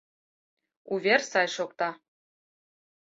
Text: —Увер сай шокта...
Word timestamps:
—Увер 0.93 1.21
сай 1.31 1.47
шокта... 1.55 1.89